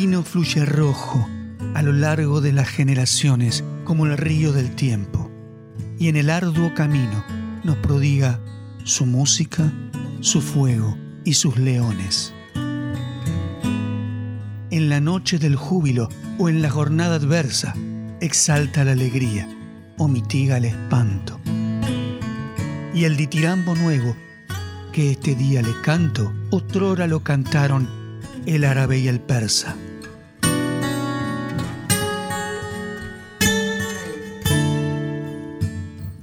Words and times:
vino 0.00 0.22
fluye 0.22 0.64
rojo 0.64 1.28
a 1.74 1.82
lo 1.82 1.92
largo 1.92 2.40
de 2.40 2.52
las 2.52 2.68
generaciones 2.68 3.64
como 3.82 4.06
el 4.06 4.16
río 4.16 4.52
del 4.52 4.76
tiempo, 4.76 5.28
y 5.98 6.06
en 6.06 6.14
el 6.14 6.30
arduo 6.30 6.72
camino 6.72 7.24
nos 7.64 7.78
prodiga 7.78 8.38
su 8.84 9.06
música, 9.06 9.72
su 10.20 10.40
fuego 10.40 10.96
y 11.24 11.34
sus 11.34 11.58
leones. 11.58 12.32
En 14.70 14.88
la 14.88 15.00
noche 15.00 15.40
del 15.40 15.56
júbilo 15.56 16.08
o 16.38 16.48
en 16.48 16.62
la 16.62 16.70
jornada 16.70 17.16
adversa, 17.16 17.74
exalta 18.20 18.84
la 18.84 18.92
alegría 18.92 19.48
o 19.96 20.06
mitiga 20.06 20.58
el 20.58 20.66
espanto. 20.66 21.40
Y 22.94 23.02
el 23.02 23.16
ditirambo 23.16 23.74
nuevo 23.74 24.14
que 24.92 25.10
este 25.10 25.34
día 25.34 25.60
le 25.60 25.72
canto, 25.82 26.32
otrora 26.50 27.08
lo 27.08 27.24
cantaron 27.24 27.88
el 28.46 28.62
árabe 28.62 29.00
y 29.00 29.08
el 29.08 29.18
persa. 29.18 29.74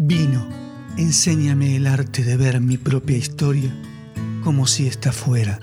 Vino, 0.07 0.47
enséñame 0.97 1.75
el 1.75 1.87
arte 1.87 2.23
de 2.23 2.37
ver 2.37 2.61
mi 2.61 2.77
propia 2.77 3.17
historia 3.17 3.73
como 4.43 4.67
si 4.67 4.85
esta 4.85 5.11
fuera 5.11 5.59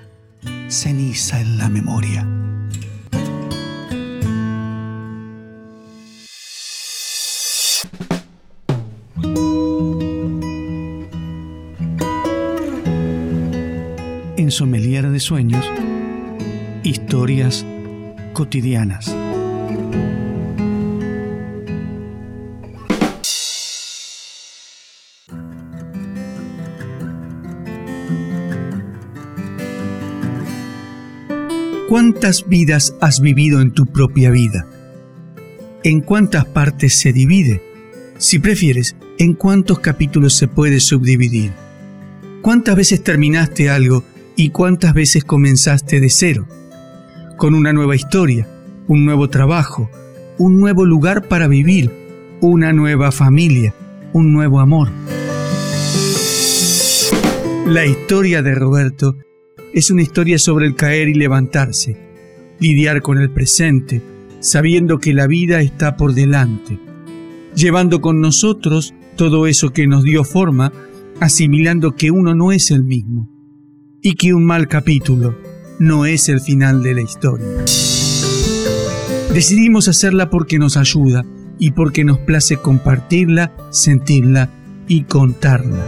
ceniza 0.69 1.41
en 1.41 1.59
la 1.59 1.69
memoria. 1.69 2.27
En 14.36 14.50
Sommelier 14.50 15.09
de 15.09 15.20
Sueños, 15.20 15.64
historias 16.83 17.64
cotidianas. 18.33 19.14
¿Cuántas 31.92 32.48
vidas 32.48 32.96
has 33.02 33.20
vivido 33.20 33.60
en 33.60 33.70
tu 33.70 33.84
propia 33.84 34.30
vida? 34.30 34.66
¿En 35.84 36.00
cuántas 36.00 36.46
partes 36.46 36.98
se 36.98 37.12
divide? 37.12 37.60
Si 38.16 38.38
prefieres, 38.38 38.96
¿en 39.18 39.34
cuántos 39.34 39.80
capítulos 39.80 40.32
se 40.32 40.48
puede 40.48 40.80
subdividir? 40.80 41.52
¿Cuántas 42.40 42.76
veces 42.76 43.04
terminaste 43.04 43.68
algo 43.68 44.04
y 44.36 44.48
cuántas 44.48 44.94
veces 44.94 45.24
comenzaste 45.24 46.00
de 46.00 46.08
cero? 46.08 46.46
Con 47.36 47.54
una 47.54 47.74
nueva 47.74 47.94
historia, 47.94 48.48
un 48.88 49.04
nuevo 49.04 49.28
trabajo, 49.28 49.90
un 50.38 50.58
nuevo 50.60 50.86
lugar 50.86 51.28
para 51.28 51.46
vivir, 51.46 51.90
una 52.40 52.72
nueva 52.72 53.12
familia, 53.12 53.74
un 54.14 54.32
nuevo 54.32 54.60
amor. 54.60 54.88
La 57.66 57.84
historia 57.84 58.40
de 58.40 58.54
Roberto 58.54 59.18
es 59.73 59.91
una 59.91 60.03
historia 60.03 60.39
sobre 60.39 60.67
el 60.67 60.75
caer 60.75 61.09
y 61.09 61.15
levantarse, 61.15 61.97
lidiar 62.61 63.01
con 63.01 63.19
el 63.19 63.31
presente, 63.31 64.03
sabiendo 64.41 64.98
que 64.98 65.15
la 65.15 65.27
vida 65.27 65.61
está 65.61 65.97
por 65.97 66.15
delante, 66.15 66.78
llevando 67.55 68.00
con 68.00 68.20
nosotros 68.20 68.95
todo 69.17 69.47
eso 69.47 69.70
que 69.70 69.87
nos 69.87 70.05
dio 70.05 70.25
forma, 70.25 70.73
asimilando 71.20 71.95
que 71.97 72.11
uno 72.11 72.34
no 72.34 72.53
es 72.53 72.70
el 72.70 72.83
mismo 72.83 73.31
y 74.03 74.15
que 74.15 74.34
un 74.34 74.45
mal 74.45 74.69
capítulo 74.69 75.37
no 75.78 76.06
es 76.06 76.28
el 76.28 76.41
final 76.41 76.83
de 76.83 76.95
la 76.95 77.03
historia. 77.03 77.47
Decidimos 79.33 79.89
hacerla 79.89 80.28
porque 80.28 80.59
nos 80.59 80.77
ayuda 80.77 81.25
y 81.59 81.71
porque 81.71 82.05
nos 82.05 82.19
place 82.19 82.56
compartirla, 82.56 83.55
sentirla 83.71 84.50
y 84.88 85.05
contarla. 85.05 85.87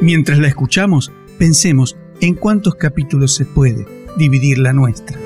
Mientras 0.00 0.38
la 0.38 0.48
escuchamos, 0.48 1.12
pensemos 1.38 1.96
en 2.20 2.34
cuántos 2.34 2.74
capítulos 2.74 3.34
se 3.34 3.46
puede 3.46 3.86
dividir 4.16 4.58
la 4.58 4.72
nuestra. 4.72 5.18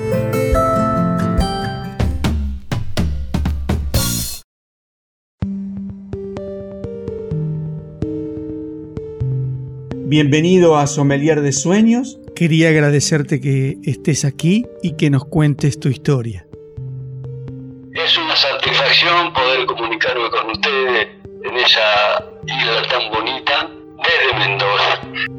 Bienvenido 10.07 10.77
a 10.77 10.87
Sommelier 10.87 11.41
de 11.41 11.51
Sueños. 11.51 12.19
Quería 12.35 12.69
agradecerte 12.69 13.41
que 13.41 13.77
estés 13.83 14.23
aquí 14.23 14.65
y 14.81 14.95
que 14.95 15.09
nos 15.09 15.25
cuentes 15.25 15.79
tu 15.79 15.89
historia. 15.89 16.47
Es 17.93 18.17
una 18.17 18.35
satisfacción 18.35 19.33
poder 19.33 19.65
comunicarme 19.65 20.29
con 20.29 20.51
ustedes 20.51 21.07
en 21.43 21.57
esa 21.57 22.23
isla 22.45 22.81
tan 22.89 23.11
bonita 23.11 23.69
desde 23.97 24.39
Mendoza. 24.39 25.34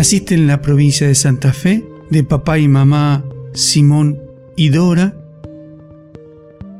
Naciste 0.00 0.32
en 0.34 0.46
la 0.46 0.62
provincia 0.62 1.06
de 1.06 1.14
Santa 1.14 1.52
Fe, 1.52 1.84
de 2.08 2.24
papá 2.24 2.56
y 2.56 2.68
mamá 2.68 3.22
Simón 3.52 4.18
y 4.56 4.70
Dora. 4.70 5.12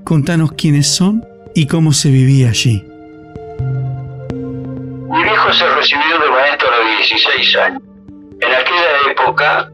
Contanos 0.06 0.52
quiénes 0.52 0.96
son 0.96 1.22
y 1.54 1.66
cómo 1.66 1.92
se 1.92 2.08
vivía 2.08 2.48
allí. 2.48 2.82
Mi 4.32 5.22
viejo 5.22 5.52
se 5.52 5.68
recibió 5.68 6.18
de 6.18 6.30
maestro 6.30 6.68
a 6.72 6.78
los 6.78 6.86
16 7.08 7.56
años. 7.56 7.82
En 8.40 8.54
aquella 8.54 9.10
época, 9.10 9.70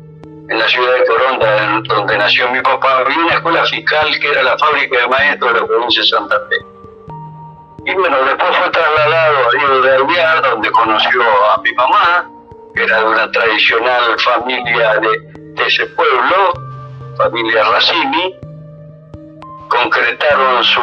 en 0.49 0.59
la 0.59 0.67
ciudad 0.67 0.95
de 0.95 1.07
Coronda, 1.07 1.83
donde 1.87 2.19
nació 2.19 2.51
mi 2.51 2.61
papá, 2.63 2.99
había 2.99 3.17
una 3.17 3.35
escuela 3.35 3.65
fiscal 3.67 4.09
que 4.19 4.29
era 4.29 4.43
la 4.43 4.59
fábrica 4.59 5.03
de 5.03 5.07
maestros 5.07 5.55
de 5.55 5.61
la 5.61 5.67
provincia 5.69 6.03
de 6.03 6.09
Santa 6.09 6.35
Fe. 6.49 6.57
Y 7.93 7.95
bueno, 7.95 8.17
después 8.25 8.57
fue 8.57 8.71
trasladado 8.71 9.37
a 9.39 9.51
Río 9.53 9.83
de 9.83 9.95
Alvear, 9.95 10.43
donde 10.43 10.69
conoció 10.73 11.23
a 11.55 11.63
mi 11.63 11.73
mamá, 11.75 12.36
era 12.77 13.01
de 13.01 13.05
una 13.07 13.31
tradicional 13.31 14.19
familia 14.21 15.01
de, 15.01 15.67
ese 15.67 15.87
pueblo, 15.87 16.53
familia 17.17 17.65
Racini, 17.65 18.35
concretaron 19.69 20.63
su, 20.63 20.81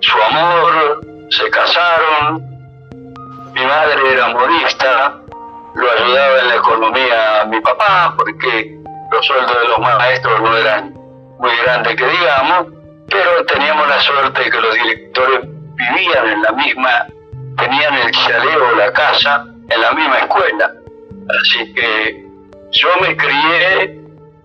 su 0.00 0.22
amor, 0.22 1.00
se 1.30 1.50
casaron, 1.50 2.42
mi 3.52 3.64
madre 3.64 4.12
era 4.12 4.28
modista, 4.28 5.14
lo 5.74 5.90
ayudaba 5.90 6.38
en 6.40 6.48
la 6.48 6.54
economía 6.56 7.40
a 7.42 7.44
mi 7.44 7.60
papá, 7.60 8.14
porque 8.16 8.74
los 9.12 9.26
sueldos 9.26 9.60
de 9.60 9.68
los 9.68 9.78
maestros 9.78 10.40
no 10.40 10.56
eran 10.56 10.94
muy 11.38 11.54
grandes 11.62 11.94
que 11.96 12.06
digamos, 12.06 12.66
pero 13.08 13.44
teníamos 13.46 13.86
la 13.88 14.00
suerte 14.00 14.44
de 14.44 14.50
que 14.50 14.60
los 14.60 14.74
directores 14.74 15.40
vivían 15.42 16.28
en 16.28 16.42
la 16.42 16.52
misma, 16.52 17.06
tenían 17.56 17.94
el 17.94 18.10
chaleo, 18.10 18.74
la 18.76 18.92
casa, 18.92 19.44
en 19.68 19.80
la 19.80 19.92
misma 19.92 20.18
escuela. 20.18 20.72
Así 21.28 21.72
que 21.74 22.26
yo 22.72 22.88
me 23.00 23.16
crié 23.16 24.00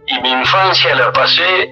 y 0.08 0.22
mi 0.22 0.32
infancia 0.32 0.96
la 0.96 1.12
pasé 1.12 1.64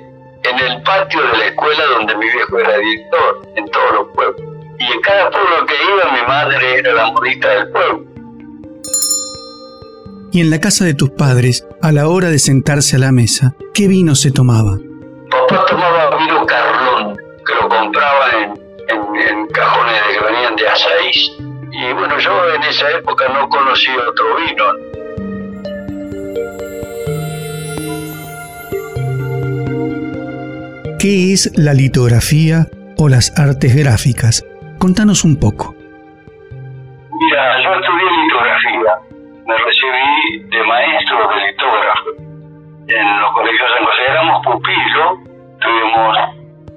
en 0.44 0.60
el 0.60 0.82
patio 0.84 1.22
de 1.22 1.38
la 1.38 1.46
escuela 1.48 1.86
donde 1.98 2.16
mi 2.16 2.26
viejo 2.32 2.60
era 2.60 2.78
director, 2.78 3.48
en 3.56 3.70
todos 3.70 3.94
los 3.94 4.08
pueblos. 4.16 4.42
Y 4.80 4.92
en 4.92 5.02
cada 5.02 5.30
pueblo 5.30 5.66
que 5.68 5.76
iba 5.76 6.12
mi 6.12 6.28
madre 6.28 6.80
era 6.80 6.94
la 6.94 7.12
modista 7.12 7.50
del 7.50 7.72
pueblo. 7.72 8.06
Y 10.34 10.40
en 10.40 10.50
la 10.50 10.60
casa 10.60 10.86
de 10.86 10.94
tus 10.94 11.10
padres, 11.12 11.68
a 11.82 11.92
la 11.92 12.08
hora 12.08 12.30
de 12.30 12.40
sentarse 12.40 12.96
a 12.96 13.00
la 13.00 13.12
mesa, 13.12 13.54
¿qué 13.74 13.88
vino 13.88 14.16
se 14.16 14.32
tomaba? 14.32 14.78
Papá 15.30 15.66
tomaba 15.68 16.18
vino 16.18 16.46
Carlón, 16.46 17.18
que 17.46 17.54
lo 17.54 17.68
compraba 17.68 18.32
en, 18.42 18.54
en, 18.90 19.48
cajones 19.48 19.96
de 20.08 20.18
que 20.18 20.26
venían 20.26 20.56
de 20.56 20.68
Asaís. 20.68 21.32
Y 21.72 21.94
bueno, 21.94 22.18
yo 22.18 22.54
en 22.56 22.64
esa 22.64 22.90
época 22.92 23.28
no 23.28 23.50
conocí 23.50 23.90
otro 23.92 24.36
vino. 24.38 24.91
¿Qué 31.02 31.34
es 31.34 31.50
la 31.58 31.74
litografía 31.74 32.70
o 32.96 33.10
las 33.10 33.34
artes 33.34 33.74
gráficas? 33.74 34.46
Contanos 34.78 35.26
un 35.26 35.34
poco. 35.34 35.74
Mira, 36.54 37.42
yo 37.58 37.74
estudié 37.74 38.06
litografía. 38.22 38.94
Me 39.50 39.58
recibí 39.58 40.46
de 40.46 40.62
maestro 40.62 41.18
de 41.26 41.38
litógrafo. 41.42 42.10
En 42.86 43.20
los 43.20 43.32
colegios 43.34 43.70
San 43.74 43.84
José 43.84 44.02
éramos 44.14 44.46
pupilos, 44.46 45.10
tuvimos 45.58 46.18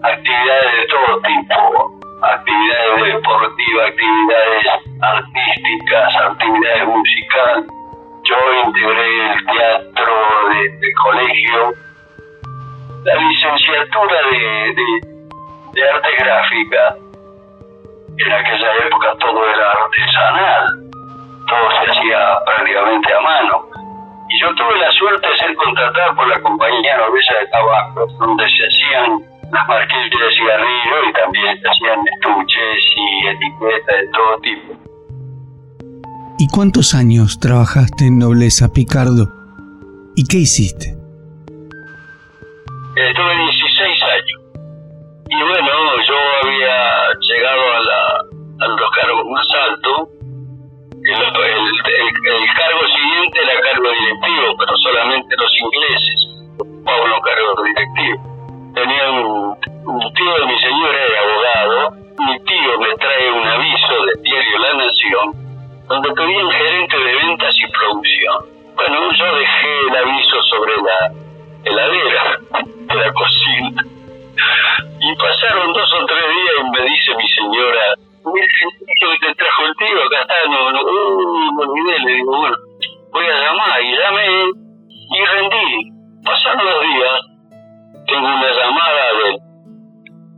actividades 0.00 0.72
de 0.72 0.84
todo 0.88 1.20
tipo, 1.20 2.00
actividades 2.24 3.04
deportivas, 3.04 3.84
actividades 3.92 4.64
artísticas, 5.04 6.08
actividades 6.32 6.88
musicales. 6.88 7.64
Yo 8.24 8.38
integré 8.64 9.32
el 9.36 9.44
teatro 9.52 10.14
del 10.48 10.94
colegio 11.04 11.84
la 13.04 13.14
licenciatura 13.16 14.18
de, 14.30 15.82
arte 15.82 16.08
gráfica, 16.18 16.96
en 18.16 18.32
aquella 18.32 18.70
época 18.86 19.14
todo 19.20 19.44
era 19.46 19.72
artesanal, 19.72 20.64
todo 21.46 21.70
se 21.70 21.90
hacía 21.90 22.18
prácticamente 22.46 23.12
a 23.12 23.20
mano. 23.20 23.66
Y 24.30 24.40
yo 24.40 24.54
tuve 24.54 24.78
la 24.78 24.90
suerte 24.92 25.28
de 25.28 25.36
ser 25.36 25.54
contratado 25.56 26.14
por 26.16 26.28
la 26.28 26.40
compañía 26.40 26.96
noruega 26.96 27.40
de 27.40 27.46
tabaco, 27.48 28.06
donde 28.18 28.44
se 28.48 28.64
hacían 28.64 29.20
las 29.52 29.68
marquillas 29.68 30.20
de 30.20 30.36
cigarrillo 30.36 31.08
y 31.08 31.12
también 31.12 31.60
se 31.60 31.68
hacían 31.68 32.00
estuches 32.08 32.78
y 32.96 33.26
etiquetas 33.28 33.96
de 34.00 34.08
todo 34.12 34.38
tipo. 34.40 34.84
¿Y 36.38 36.48
cuántos 36.48 36.94
años 36.94 37.38
trabajaste 37.38 38.06
en 38.06 38.18
Nobleza, 38.18 38.72
Picardo? 38.72 39.28
¿Y 40.16 40.24
qué 40.24 40.38
hiciste? 40.38 41.03
Estuve 43.04 43.36
16 43.36 44.02
años. 44.02 44.40
Y 45.28 45.42
bueno, 45.42 45.72
yo 46.08 46.16
había 46.42 47.12
llegado 47.20 47.62
a, 47.74 47.80
la, 47.80 48.00
a 48.64 48.68
los 48.68 48.90
cargos 48.92 49.26
más 49.26 49.46
altos. 49.68 50.08
El, 51.04 51.20
cargo 52.56 52.80
siguiente 52.88 53.40
era 53.42 53.60
cargo 53.60 53.90
directivo, 53.92 54.56
pero 54.58 54.76
solamente 54.78 55.36
los 55.36 55.52
ingleses 55.60 56.18
ocupaban 56.58 57.10
los 57.10 57.20
cargos 57.20 57.64
directivos. 57.64 58.20
Tenía 58.74 59.10
un, 59.10 59.56
un 59.84 60.14
tío 60.14 60.34
de 60.40 60.46
mi 60.46 60.58
señora, 60.60 60.98
era 61.04 61.20
abogado. 61.20 61.90
Mi 62.24 62.38
tío 62.40 62.78
me 62.80 62.94
trae 62.96 63.32
un 63.32 63.46
aviso 63.46 64.04
del 64.06 64.22
diario 64.22 64.58
La 64.60 64.74
Nación 64.80 65.44
donde 65.88 66.10
pedían 66.14 66.50
gerente 66.50 66.96
de 66.96 67.14
ventas 67.16 67.54
y 67.54 67.70
producción. 67.70 68.46
Bueno, 68.76 69.12
yo 69.12 69.36
dejé 69.36 69.80
el 69.90 69.96
aviso 69.96 70.42
sobre 70.48 70.72
la 70.80 71.12
heladera 71.64 72.38
la 72.94 73.12
cocina. 73.12 73.84
Y 75.00 75.16
pasaron 75.16 75.72
dos 75.72 75.92
o 75.94 76.06
tres 76.06 76.24
días 76.28 76.54
y 76.60 76.70
me 76.70 76.90
dice 76.90 77.14
mi 77.16 77.28
señora, 77.28 77.94
mira 78.24 78.46
que 79.00 79.26
te 79.26 79.34
trajo 79.34 79.66
el 79.66 79.74
tío, 79.76 80.02
acá 80.04 80.22
está, 80.22 80.34
no, 80.48 80.72
no, 80.72 80.80
uh, 80.82 81.52
me 81.52 81.64
olvidé, 81.64 81.98
le 82.00 82.12
digo, 82.14 82.36
bueno, 82.36 82.56
voy 83.12 83.26
a 83.26 83.40
llamar, 83.40 83.82
y 83.82 83.96
llamé 83.96 84.26
y 84.88 85.24
rendí. 85.24 85.90
Pasaron 86.24 86.64
los 86.64 86.80
días, 86.80 87.20
tengo 88.06 88.26
una 88.26 88.52
llamada 88.52 89.12
de, 89.12 89.38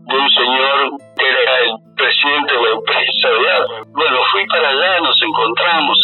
de 0.06 0.18
un 0.18 0.30
señor 0.30 0.90
que 1.16 1.28
era 1.28 1.60
el 1.60 1.70
presidente 1.96 2.54
de 2.54 2.62
la 2.62 2.70
empresa 2.70 3.28
de 3.28 3.84
Bueno, 3.92 4.18
fui 4.32 4.46
para 4.46 4.68
allá, 4.68 5.00
nos 5.00 5.22
encontramos, 5.22 5.95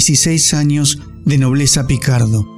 16 0.00 0.54
años 0.54 0.96
de 1.26 1.36
nobleza 1.36 1.86
Picardo. 1.86 2.48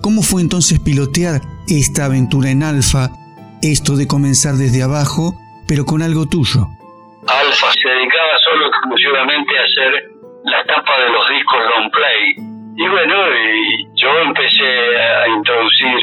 ¿Cómo 0.00 0.22
fue 0.22 0.40
entonces 0.40 0.80
pilotear 0.80 1.44
esta 1.68 2.06
aventura 2.06 2.48
en 2.48 2.62
Alfa, 2.62 3.12
esto 3.60 4.00
de 4.00 4.08
comenzar 4.08 4.54
desde 4.54 4.82
abajo, 4.82 5.36
pero 5.68 5.84
con 5.84 6.00
algo 6.00 6.24
tuyo? 6.24 6.64
Alfa 7.28 7.68
se 7.76 7.84
dedicaba 7.84 8.32
solo 8.48 8.64
exclusivamente 8.72 9.52
a 9.52 9.64
hacer 9.68 9.92
la 10.48 10.64
tapa 10.64 10.94
de 11.04 11.08
los 11.12 11.24
discos 11.28 11.60
long 11.68 11.90
play. 11.92 12.22
Y 12.80 12.88
bueno, 12.88 13.16
yo 14.00 14.10
empecé 14.24 14.72
a 14.96 15.28
introducir 15.36 16.00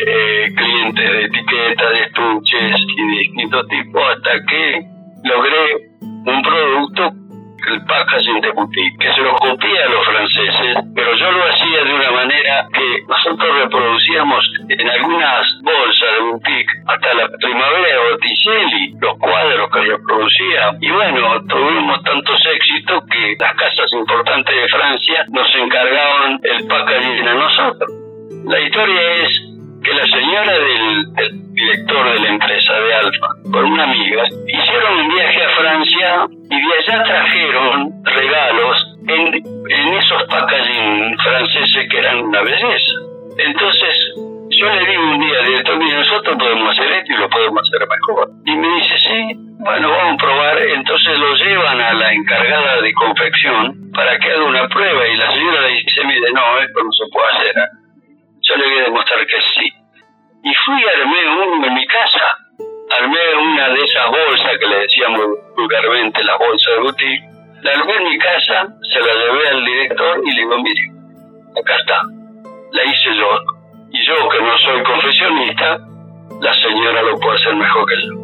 eh, 0.00 0.48
clientes 0.56 1.08
de 1.12 1.24
etiquetas, 1.28 1.90
de 1.92 2.02
estuches 2.08 2.76
y 2.88 3.02
de 3.04 3.16
distintos 3.20 3.68
tipos 3.68 4.02
hasta 4.16 4.32
que 4.48 4.80
logré 5.28 5.92
un 6.00 6.40
producto 6.40 7.15
el 7.66 7.84
packaging 7.84 8.40
de 8.40 8.50
boutique, 8.52 8.98
que 8.98 9.12
se 9.12 9.20
lo 9.20 9.34
copia 9.36 9.84
a 9.84 9.88
los 9.88 10.04
franceses, 10.06 10.76
pero 10.94 11.14
yo 11.16 11.32
lo 11.32 11.44
hacía 11.44 11.84
de 11.84 11.94
una 11.94 12.10
manera 12.10 12.68
que 12.72 13.02
nosotros 13.08 13.58
reproducíamos 13.58 14.44
en 14.68 14.90
algunas 14.90 15.46
bolsas 15.62 16.12
de 16.12 16.20
boutique 16.30 16.72
hasta 16.86 17.14
la 17.14 17.28
primavera 17.38 17.88
de 17.88 18.10
Botticelli, 18.10 18.94
los 19.00 19.18
cuadros 19.18 19.70
que 19.70 19.80
reproducía. 19.80 20.76
Y 20.80 20.90
bueno, 20.90 21.42
tuvimos 21.48 22.02
tantos 22.02 22.40
éxitos 22.54 23.04
que 23.10 23.36
las 23.38 23.54
casas 23.54 23.92
importantes 23.92 24.54
de 24.54 24.68
Francia 24.68 25.24
nos 25.28 25.54
encargaban 25.54 26.40
el 26.42 26.66
packaging 26.66 27.28
a 27.28 27.34
nosotros. 27.34 27.90
La 28.46 28.60
historia 28.60 29.00
es 29.14 29.56
que 29.82 29.94
la 29.94 30.06
señora 30.06 30.52
del, 30.52 31.52
director 31.52 32.12
de 32.12 32.20
la 32.20 32.28
empresa 32.28 32.72
de 32.74 32.94
Alfa, 32.94 33.28
con 33.50 33.64
una 33.64 33.84
amiga, 33.84 34.24
hicieron 34.46 34.98
un 34.98 35.14
viaje 35.14 35.44
a 35.44 35.48
Francia 35.56 36.26
y 36.50 36.60
de 36.60 36.74
allá 36.78 37.04
regalos 38.04 38.96
en, 39.08 39.34
en 39.34 39.94
esos 39.94 40.22
packaging 40.24 41.16
franceses 41.18 41.88
que 41.90 41.98
eran 41.98 42.20
una 42.20 42.42
belleza. 42.42 42.92
Entonces, 43.38 44.14
yo 44.50 44.66
le 44.70 44.86
digo 44.86 45.02
un 45.02 45.20
día, 45.20 45.42
director, 45.42 45.76
mire, 45.78 45.98
nosotros 45.98 46.36
podemos 46.38 46.70
hacer 46.70 46.92
esto 46.92 47.12
y 47.12 47.16
lo 47.16 47.28
podemos 47.28 47.62
hacer 47.62 47.86
mejor. 47.88 48.30
Y 48.46 48.56
me 48.56 48.68
dice, 48.76 48.85
lo 77.16 77.20
puede 77.20 77.38
hacer 77.38 77.56
mejor 77.56 77.86
que 77.86 77.94
yo. 78.06 78.14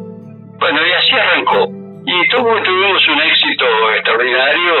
Bueno, 0.59 0.79
y 0.85 0.91
así 0.91 1.13
arrancó. 1.13 1.67
Y 2.05 2.29
tuvimos 2.29 3.07
un 3.07 3.21
éxito 3.21 3.65
extraordinario. 3.95 4.73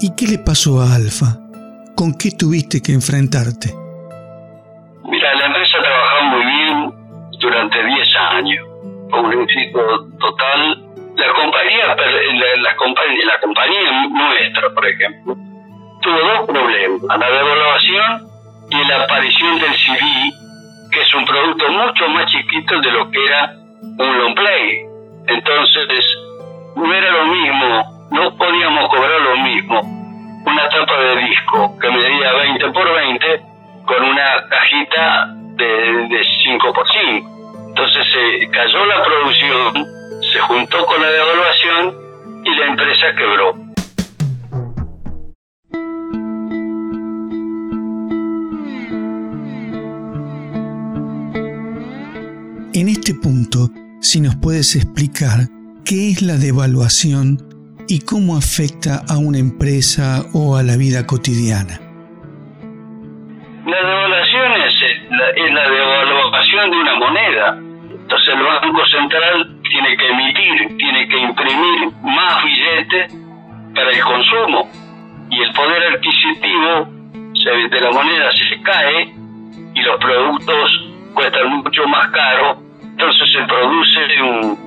¿Y 0.00 0.14
qué 0.16 0.26
le 0.26 0.38
pasó 0.38 0.80
a 0.80 0.94
Alfa? 0.94 1.38
¿Con 1.96 2.14
qué 2.18 2.30
tuviste 2.38 2.82
que 2.82 2.92
enfrentarte? 2.92 3.70
Mira, 5.04 5.34
la 5.34 5.46
empresa 5.46 5.78
trabajó 5.80 6.24
muy 6.24 6.44
bien 6.44 6.92
durante 7.40 7.84
10 7.84 8.08
años. 8.30 8.66
un 9.12 9.32
éxito 9.42 10.08
total. 10.18 10.88
La 11.16 11.28
compañía, 11.34 11.86
la, 11.88 12.76
compañía, 12.76 13.24
la 13.26 13.40
compañía 13.40 14.08
nuestra, 14.08 14.70
por 14.74 14.86
ejemplo, 14.86 15.36
tuvo 16.02 16.18
dos 16.18 16.46
problemas. 16.46 17.18
La 17.18 17.30
devaluación 17.30 18.28
y 18.70 18.84
la 18.88 19.04
aparición 19.04 19.58
del 19.60 19.74
CD, 19.74 20.32
que 20.92 21.00
es 21.00 21.14
un 21.14 21.24
producto 21.24 21.68
mucho 21.70 22.08
más 22.08 22.26
chiquito 22.26 22.80
de 22.80 22.90
lo 22.90 23.10
que 23.10 23.24
era 23.24 23.54
un 23.98 24.18
long 24.18 24.34
play. 24.34 24.84
Entonces, 25.28 26.04
no 26.76 26.92
era 26.92 27.10
lo 27.12 27.26
mismo 27.26 27.92
no 28.12 28.36
podíamos 28.36 28.88
cobrar 28.90 29.20
lo 29.22 29.36
mismo 29.38 29.80
una 30.44 30.68
tapa 30.68 31.00
de 31.00 31.16
disco 31.24 31.78
que 31.80 31.88
medía 31.88 32.32
20 32.32 32.70
por 32.72 32.94
20 32.94 33.42
con 33.86 34.04
una 34.04 34.48
cajita 34.50 35.28
de, 35.56 36.08
de 36.08 36.24
5 36.44 36.72
por 36.74 36.86
5. 36.90 37.30
Entonces 37.68 38.06
se 38.12 38.50
cayó 38.50 38.84
la 38.84 39.02
producción, 39.02 39.86
se 40.30 40.40
juntó 40.40 40.84
con 40.84 41.00
la 41.00 41.10
devaluación 41.10 41.96
y 42.44 42.54
la 42.54 42.66
empresa 42.66 43.14
quebró. 43.16 43.54
En 52.74 52.88
este 52.88 53.12
punto, 53.12 53.68
si 54.00 54.20
nos 54.20 54.34
puedes 54.36 54.74
explicar 54.76 55.44
qué 55.84 56.10
es 56.10 56.22
la 56.22 56.40
devaluación 56.40 57.36
y 57.86 58.00
cómo 58.00 58.34
afecta 58.34 59.04
a 59.12 59.18
una 59.18 59.36
empresa 59.36 60.24
o 60.32 60.56
a 60.56 60.62
la 60.62 60.76
vida 60.78 61.06
cotidiana. 61.06 61.78
es 65.36 65.52
la 65.52 65.68
devaluación 65.68 66.70
de 66.70 66.76
una 66.76 66.94
moneda. 66.96 67.58
Entonces 67.92 68.28
el 68.34 68.42
Banco 68.42 68.86
Central 68.86 69.60
tiene 69.68 69.96
que 69.96 70.08
emitir, 70.08 70.76
tiene 70.78 71.08
que 71.08 71.18
imprimir 71.18 71.92
más 72.02 72.42
billetes 72.42 73.12
para 73.74 73.90
el 73.90 74.00
consumo 74.00 74.70
y 75.30 75.42
el 75.42 75.52
poder 75.52 75.94
adquisitivo 75.94 76.88
de 77.70 77.80
la 77.80 77.90
moneda 77.90 78.30
se 78.32 78.62
cae 78.62 79.14
y 79.74 79.82
los 79.82 79.98
productos 79.98 80.92
cuestan 81.14 81.48
mucho 81.62 81.86
más 81.88 82.08
caro, 82.08 82.61
produce 83.46 84.22
un, 84.22 84.58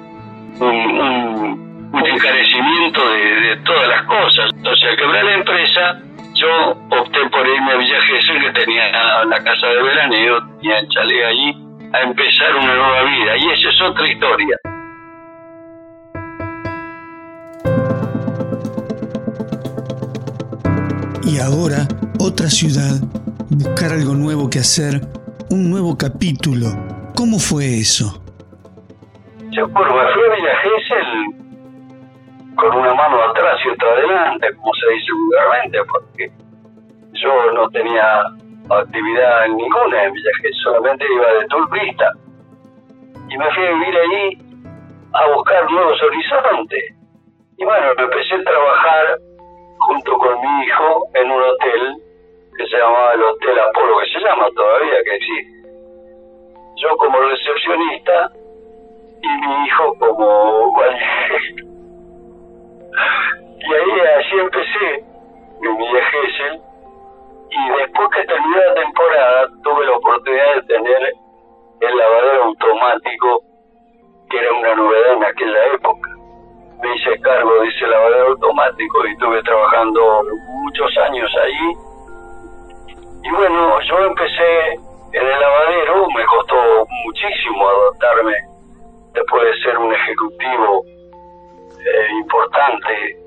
un, 0.59 2.05
encarecimiento 2.05 3.01
de, 3.09 3.57
todas 3.65 3.87
las 3.87 4.03
cosas. 4.03 4.51
Entonces 4.53 4.89
al 4.89 4.97
quebrar 4.97 5.23
la 5.23 5.33
empresa, 5.35 6.01
yo 6.33 6.71
opté 6.89 7.19
por 7.31 7.47
irme 7.47 7.71
a 7.71 7.77
Villa 7.77 8.01
Gesell, 8.01 8.41
que 8.41 8.59
tenía 8.59 9.23
la 9.25 9.43
casa 9.43 9.67
de 9.67 9.83
veraneo, 9.83 10.39
tenía 10.59 10.79
el 10.79 10.89
chalet 10.89 11.25
allí, 11.25 11.57
a 11.93 12.01
empezar 12.01 12.55
una 12.55 12.75
nueva 12.75 13.03
vida. 13.03 13.37
Y 13.37 13.51
esa 13.51 13.69
es 13.69 13.81
otra 13.81 14.07
historia. 14.07 14.57
Y 21.23 21.39
ahora, 21.39 21.87
otra 22.19 22.49
ciudad, 22.49 23.01
buscar 23.49 23.91
algo 23.91 24.13
nuevo 24.13 24.49
que 24.49 24.59
hacer, 24.59 25.01
un 25.49 25.69
nuevo 25.69 25.97
capítulo. 25.97 26.67
¿Cómo 27.15 27.39
fue 27.39 27.79
eso? 27.79 28.24
Yo 29.55 29.65
por 29.69 29.87
a 29.87 30.35
Villa 30.35 30.55
Gesell 30.57 31.35
con 32.57 32.75
una 32.75 32.93
mano 32.93 33.23
atrás 33.23 33.57
y 33.63 33.69
otra 33.69 33.89
adelante, 33.89 34.53
como 34.57 34.73
se 34.73 34.93
dice 34.93 35.13
vulgarmente, 35.13 35.79
porque 35.85 36.31
yo 37.13 37.51
no 37.53 37.69
tenía 37.69 38.23
actividad 38.69 39.47
ninguna 39.47 40.03
en 40.03 40.11
Villa 40.11 40.31
Gesell, 40.41 40.61
solamente 40.61 41.05
iba 41.09 41.33
de 41.35 41.45
turista. 41.47 42.11
Y 43.29 43.37
me 43.37 43.49
fui 43.53 43.65
a 43.65 43.71
vivir 43.71 43.97
allí 43.97 44.37
a 45.13 45.27
buscar 45.33 45.71
nuevos 45.71 46.03
horizontes. 46.03 46.83
Y 47.57 47.63
bueno, 47.63 47.87
empecé 47.97 48.35
a 48.35 48.43
trabajar 48.43 49.17
junto 49.77 50.17
con 50.17 50.41
mi 50.41 50.65
hijo 50.65 51.07
en 51.13 51.31
un 51.31 51.41
hotel 51.41 51.95
que 52.57 52.67
se 52.67 52.77
llamaba 52.77 53.13
el 53.13 53.23
Hotel 53.23 53.59
Apolo, 53.61 53.99
que 53.99 54.07
se 54.07 54.19
llama 54.19 54.47
todavía, 54.53 55.01
que 55.05 55.15
existe. 55.15 55.69
Yo 56.75 56.97
como 56.97 57.21
recepcionista 57.21 58.31
como 59.75 60.71
y 63.59 63.73
ahí 63.73 63.99
así 64.19 64.39
empecé 64.39 65.05
en 65.61 65.77
Villa 65.77 66.05
Gesell 66.11 66.61
y 67.49 67.69
después 67.79 68.09
que 68.15 68.23
terminó 68.25 68.57
la 68.57 68.73
temporada 68.75 69.47
tuve 69.63 69.85
la 69.85 69.97
oportunidad 69.97 70.55
de 70.55 70.61
tener 70.63 71.13
el 71.81 71.97
lavadero 71.97 72.43
automático 72.45 73.43
que 74.29 74.37
era 74.37 74.53
una 74.53 74.75
novedad 74.75 75.13
en 75.13 75.23
aquella 75.23 75.65
época. 75.73 76.09
Me 76.81 76.95
hice 76.95 77.19
cargo 77.21 77.61
de 77.61 77.67
ese 77.67 77.87
lavadero 77.87 78.27
automático 78.27 79.07
y 79.07 79.11
estuve 79.11 79.43
trabajando 79.43 80.23
muchos 80.47 80.97
años 80.97 81.31
ahí. 81.41 81.73
Y 83.23 83.31
bueno, 83.31 83.79
yo 83.81 83.99
empecé 84.05 84.73
en 85.13 85.27
el 85.27 85.39
lavadero, 85.39 86.07
me 86.15 86.25
costó 86.25 86.87
muchísimo 87.05 87.67
adaptarme 87.67 88.33
después 89.35 89.55
de 89.55 89.63
ser 89.63 89.77
un 89.77 89.93
ejecutivo 89.93 90.85
eh, 91.79 92.07
importante 92.21 93.17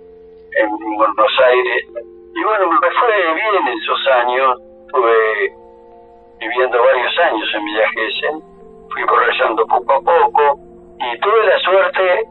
en 0.57 0.97
Buenos 0.97 1.41
Aires. 1.45 1.85
Y 2.35 2.45
bueno, 2.45 2.71
me 2.71 2.91
fue 2.91 3.35
bien 3.35 3.79
esos 3.81 4.07
años, 4.09 4.61
estuve 4.87 5.53
viviendo 6.39 6.83
varios 6.83 7.19
años 7.19 7.49
en 7.55 7.65
Villa 7.65 7.89
Gesell, 7.91 8.43
fui 8.93 9.05
progresando 9.05 9.67
poco 9.67 9.93
a 9.93 10.01
poco 10.01 10.59
y 10.99 11.19
tuve 11.21 11.47
la 11.47 11.59
suerte 11.61 12.25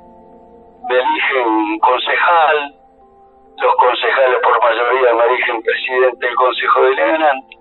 me 0.89 0.95
eligen 0.95 1.79
concejal, 1.79 2.73
los 3.57 3.75
concejales 3.75 4.37
por 4.41 4.63
mayoría 4.63 5.13
me 5.13 5.23
eligen 5.25 5.61
presidente 5.61 6.25
del 6.25 6.35
Consejo 6.35 6.81
Deliberante 6.81 7.57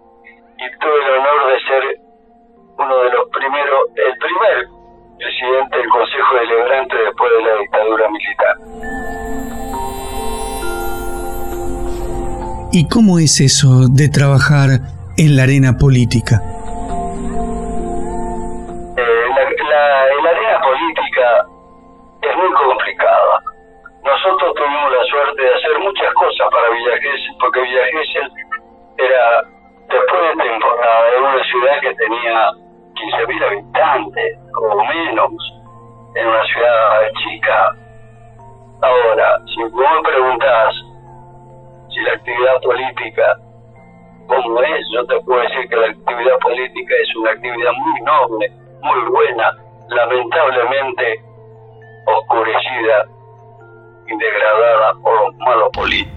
y 0.58 0.78
tuve 0.78 1.04
el 1.04 1.10
honor 1.18 1.46
de 1.48 1.60
ser 1.60 1.96
uno 2.78 2.98
de 2.98 3.10
los 3.10 3.28
primeros, 3.30 3.80
el 3.96 4.18
primer 4.18 4.75
presidente 5.18 5.76
del 5.78 5.88
Consejo 5.88 6.34
Deliberante 6.40 6.96
después 6.96 7.30
de 7.36 7.42
la 7.44 7.54
dictadura 7.60 8.04
militar. 8.10 8.54
¿Y 12.72 12.88
cómo 12.88 13.18
es 13.18 13.40
eso 13.40 13.88
de 13.88 14.08
trabajar 14.08 14.80
en 15.16 15.36
la 15.36 15.44
arena 15.44 15.78
política? 15.78 16.42
Si 39.54 39.62
vos 39.62 40.00
preguntás 40.04 40.74
si 41.92 42.00
la 42.00 42.12
actividad 42.12 42.60
política, 42.62 43.38
¿cómo 44.26 44.60
es? 44.62 44.80
Yo 44.92 45.06
te 45.06 45.20
puedo 45.24 45.40
decir 45.40 45.68
que 45.68 45.76
la 45.76 45.86
actividad 45.86 46.38
política 46.40 46.94
es 47.02 47.16
una 47.16 47.30
actividad 47.30 47.72
muy 47.72 48.00
noble, 48.02 48.52
muy 48.82 49.10
buena. 49.10 49.56
Lamentablemente, 49.88 51.22
oscurecida 52.06 53.06
y 54.08 54.16
degradada 54.18 54.94
por 55.02 55.26
los 55.26 55.36
malos 55.36 55.70
políticos. 55.72 56.16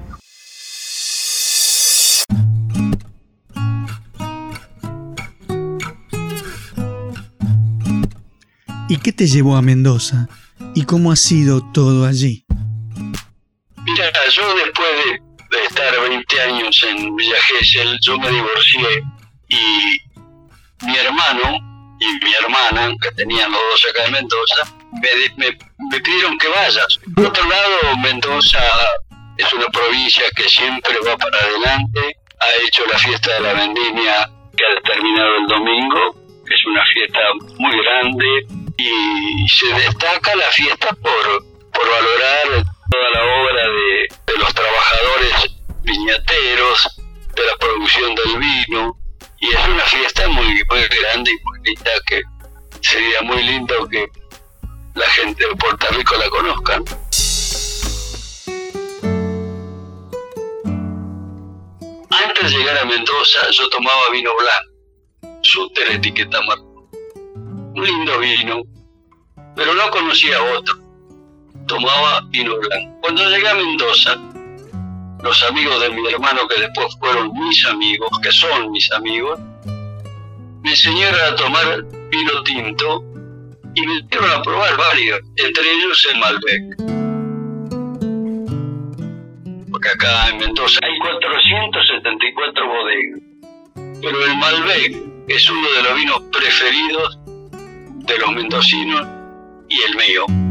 ¿Y 8.89 8.97
qué 8.97 9.11
te 9.11 9.27
llevó 9.27 9.55
a 9.55 9.61
Mendoza? 9.61 10.27
¿Y 10.73 10.85
cómo 10.85 11.11
ha 11.11 11.15
sido 11.15 11.61
todo 11.73 12.07
allí? 12.07 12.48
Mira, 13.93 14.11
yo 14.29 14.55
después 14.55 14.89
de, 15.05 15.63
estar 15.63 15.99
20 15.99 16.41
años 16.41 16.85
en 16.87 17.15
Villa 17.15 17.41
Gesell, 17.41 17.97
yo 18.01 18.17
me 18.19 18.29
divorcié 18.29 19.03
y 19.47 20.85
mi 20.85 20.95
hermano 20.95 21.57
y 21.99 22.25
mi 22.25 22.33
hermana, 22.33 22.93
que 23.01 23.11
tenían 23.11 23.51
los 23.51 23.59
dos 23.71 23.87
acá 23.89 24.05
en 24.05 24.11
Mendoza, 24.13 24.75
me, 25.01 25.57
me 25.91 26.01
pidieron 26.01 26.37
que 26.37 26.47
vayas. 26.47 26.99
Por 27.15 27.25
otro 27.25 27.43
lado, 27.49 27.97
Mendoza 27.97 28.63
es 29.37 29.53
una 29.53 29.65
provincia 29.67 30.23
que 30.35 30.47
siempre 30.47 30.95
va 31.05 31.17
para 31.17 31.37
adelante, 31.39 32.15
ha 32.39 32.67
hecho 32.67 32.85
la 32.91 32.97
fiesta 32.99 33.33
de 33.33 33.39
la 33.41 33.53
vendimia 33.53 34.29
que 34.55 34.63
ha 34.65 34.81
terminado 34.83 35.35
el 35.37 35.47
domingo, 35.47 36.15
es 36.49 36.65
una 36.65 36.83
fiesta 36.93 37.19
muy 37.57 37.77
grande 37.83 38.25
y 38.77 39.47
se 39.49 39.73
destaca 39.73 40.35
la 40.35 40.47
fiesta 40.51 40.87
por, 41.01 41.45
por 41.71 41.89
valorar 41.89 42.65
toda 42.91 43.09
la 43.11 43.23
obra 43.41 43.67
de, 43.67 44.07
de 44.33 44.39
los 44.39 44.53
trabajadores 44.53 45.33
viñateros, 45.83 47.01
de 47.35 47.45
la 47.45 47.57
producción 47.57 48.15
del 48.15 48.37
vino, 48.37 48.99
y 49.41 49.47
es 49.47 49.67
una 49.67 49.83
fiesta 49.85 50.27
muy, 50.27 50.61
grande 50.67 51.31
y 51.31 51.45
muy 51.45 51.59
linda 51.63 51.91
que 52.07 52.21
sería 52.81 53.21
muy 53.23 53.43
lindo 53.43 53.87
que 53.87 54.05
la 54.95 55.09
gente 55.11 55.47
de 55.47 55.55
Puerto 55.55 55.87
Rico 55.91 56.15
la 56.17 56.29
conozca. 56.29 56.75
Antes 62.11 62.51
de 62.51 62.57
llegar 62.57 62.77
a 62.79 62.85
Mendoza 62.85 63.49
yo 63.51 63.69
tomaba 63.69 64.09
vino 64.11 64.31
blanco, 64.35 65.41
Suter 65.41 65.91
etiqueta 65.91 66.41
marco. 66.41 66.89
Un 67.35 67.83
lindo 67.83 68.19
vino, 68.19 68.61
pero 69.55 69.73
no 69.73 69.89
conocía 69.89 70.41
otro. 70.43 70.88
Tomaba 71.69 72.21
vino 72.29 72.57
blanco. 72.57 72.99
Cuando 73.01 73.29
llegué 73.29 73.47
a 73.47 73.53
Mendoza, 73.53 74.17
los 75.21 75.43
amigos 75.43 75.79
de 75.81 75.89
mi 75.91 76.07
hermano, 76.07 76.47
que 76.47 76.61
después 76.61 76.87
fueron 76.99 77.31
mis 77.33 77.63
amigos, 77.67 78.09
que 78.23 78.31
son 78.31 78.71
mis 78.71 78.91
amigos, 78.91 79.39
me 80.63 80.71
enseñaron 80.71 81.19
a 81.31 81.35
tomar 81.35 81.83
vino 82.09 82.43
tinto 82.43 83.03
y 83.75 83.85
me 83.85 84.01
dieron 84.09 84.31
a 84.31 84.41
probar 84.41 84.75
varios, 84.77 85.19
entre 85.35 85.71
ellos 85.71 86.07
el 86.11 86.19
Malbec. 86.19 86.63
Porque 89.69 89.89
acá 89.89 90.29
en 90.29 90.37
Mendoza 90.39 90.79
hay 90.81 90.97
474 90.97 92.67
bodegas, 92.67 93.19
pero 94.01 94.25
el 94.25 94.37
Malbec 94.37 94.97
es 95.27 95.49
uno 95.51 95.67
de 95.77 95.83
los 95.83 95.95
vinos 95.95 96.21
preferidos 96.31 97.19
de 98.07 98.17
los 98.17 98.31
mendocinos 98.31 99.07
y 99.69 99.83
el 99.83 99.95
mío. 99.95 100.48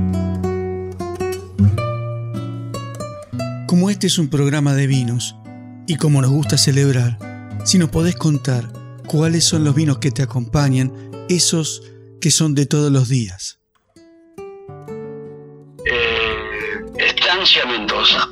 Como 3.68 3.90
este 3.90 4.06
es 4.06 4.16
un 4.16 4.30
programa 4.30 4.72
de 4.72 4.86
vinos 4.86 5.36
y 5.86 5.96
como 5.96 6.22
nos 6.22 6.30
gusta 6.30 6.56
celebrar, 6.56 7.18
si 7.66 7.76
nos 7.76 7.90
podés 7.90 8.16
contar 8.16 8.72
¿cuáles 9.06 9.44
son 9.44 9.62
los 9.62 9.74
vinos 9.74 9.98
que 9.98 10.10
te 10.10 10.22
acompañan, 10.22 10.90
esos 11.28 11.82
que 12.18 12.30
son 12.30 12.54
de 12.54 12.64
todos 12.64 12.90
los 12.90 13.10
días? 13.10 13.60
Eh, 15.84 16.80
Estancia 16.96 17.66
Mendoza. 17.66 18.26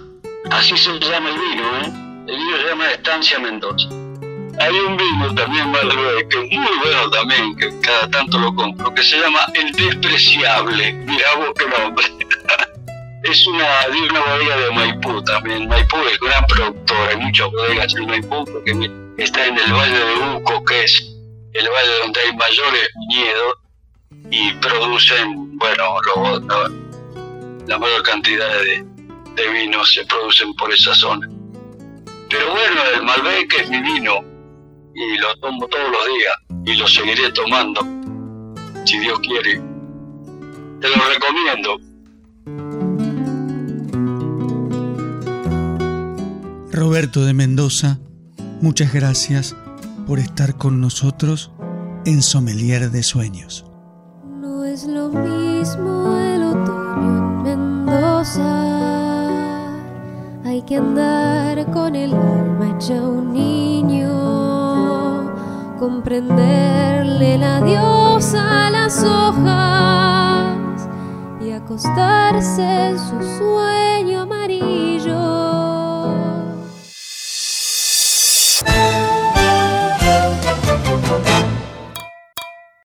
Así 0.50 0.74
se 0.74 0.98
llama 1.00 1.28
el 1.28 1.34
vino, 1.34 1.64
¿eh? 1.80 2.24
El 2.28 2.36
vino 2.38 2.56
se 2.56 2.68
llama 2.70 2.90
Estancia 2.92 3.38
Mendoza. 3.38 3.88
Hay 4.58 4.74
un 4.88 4.96
vino 4.96 5.34
también, 5.34 5.70
Malbec, 5.70 6.28
que 6.30 6.46
es 6.46 6.58
muy 6.58 6.78
bueno 6.82 7.10
también, 7.10 7.54
que 7.56 7.78
cada 7.80 8.08
tanto 8.10 8.38
lo 8.38 8.54
compro, 8.54 8.94
que 8.94 9.02
se 9.02 9.20
llama 9.20 9.40
El 9.52 9.70
Despreciable. 9.72 10.94
Mira 10.94 11.26
vos 11.36 11.48
qué 11.58 11.66
nombre. 11.78 12.25
Es 13.30 13.46
una 13.46 13.86
de 13.88 14.00
una 14.10 14.20
bodega 14.20 14.56
de 14.56 14.70
Maipú 14.70 15.22
también. 15.24 15.68
Maipú 15.68 15.96
es 16.10 16.20
una 16.20 16.46
productora, 16.46 17.08
hay 17.10 17.16
muchas 17.16 17.50
bodegas 17.50 17.94
en 17.94 18.06
Maipú 18.06 18.44
porque 18.44 18.90
está 19.18 19.46
en 19.46 19.58
el 19.58 19.72
Valle 19.72 19.98
de 19.98 20.36
Uco, 20.36 20.64
que 20.64 20.84
es 20.84 21.16
el 21.54 21.68
valle 21.68 21.90
donde 22.02 22.20
hay 22.20 22.36
mayores 22.36 22.88
viñedos 23.08 23.54
y 24.30 24.52
producen, 24.54 25.58
bueno, 25.58 26.00
la 27.66 27.78
mayor 27.78 28.02
cantidad 28.02 28.48
de, 28.60 28.84
de 29.34 29.48
vinos 29.48 29.92
se 29.92 30.04
producen 30.06 30.54
por 30.54 30.72
esa 30.72 30.94
zona. 30.94 31.28
Pero 32.28 32.50
bueno, 32.50 32.80
el 32.94 33.02
Malbec 33.02 33.60
es 33.60 33.70
mi 33.70 33.80
vino 33.80 34.20
y 34.94 35.18
lo 35.18 35.36
tomo 35.36 35.66
todos 35.68 35.90
los 35.90 36.06
días 36.06 36.34
y 36.64 36.74
lo 36.76 36.88
seguiré 36.88 37.30
tomando, 37.32 37.80
si 38.84 38.98
Dios 38.98 39.18
quiere. 39.20 39.60
Te 40.80 40.88
lo 40.88 41.08
recomiendo. 41.08 41.85
Roberto 46.76 47.24
de 47.24 47.32
Mendoza, 47.32 47.98
muchas 48.60 48.92
gracias 48.92 49.56
por 50.06 50.18
estar 50.18 50.58
con 50.58 50.78
nosotros 50.78 51.50
en 52.04 52.20
Sommelier 52.20 52.90
de 52.90 53.02
Sueños. 53.02 53.64
No 54.42 54.62
es 54.62 54.84
lo 54.84 55.08
mismo 55.08 56.18
el 56.18 56.42
otoño 56.42 57.46
en 57.46 57.84
Mendoza. 57.86 58.42
Hay 60.44 60.60
que 60.66 60.76
andar 60.76 61.64
con 61.72 61.96
el 61.96 62.12
alma 62.12 62.76
hecha 62.76 63.00
un 63.00 63.32
niño, 63.32 64.12
comprenderle 65.78 67.38
la 67.38 67.62
diosa 67.62 68.66
a 68.66 68.70
las 68.70 69.02
hojas 69.02 70.90
y 71.40 71.52
acostarse 71.52 72.90
en 72.90 72.98